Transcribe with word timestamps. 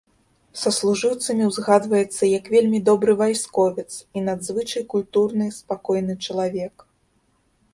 Саслужыўцамі 0.59 1.43
ўзгадваецца 1.49 2.23
як 2.29 2.45
вельмі 2.55 2.79
добры 2.89 3.11
вайсковец 3.21 3.87
і 4.17 4.25
надзвычай 4.31 4.83
культурны, 4.95 5.45
спакойны 5.59 6.13
чалавек. 6.31 6.75